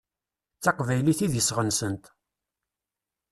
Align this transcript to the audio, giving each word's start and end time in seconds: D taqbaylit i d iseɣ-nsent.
D 0.57 0.61
taqbaylit 0.63 1.19
i 1.25 1.27
d 1.31 1.33
iseɣ-nsent. 1.39 2.05